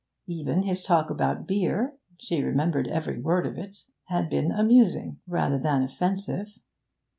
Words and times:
Even 0.25 0.63
his 0.63 0.81
talk 0.81 1.11
about 1.11 1.45
beer 1.45 1.93
(she 2.17 2.41
remembered 2.41 2.87
every 2.87 3.19
word 3.21 3.45
of 3.45 3.55
it) 3.59 3.77
had 4.05 4.31
been 4.31 4.51
amusing 4.51 5.19
rather 5.27 5.59
than 5.59 5.83
offensive. 5.83 6.57